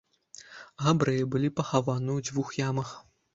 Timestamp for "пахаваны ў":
1.59-2.29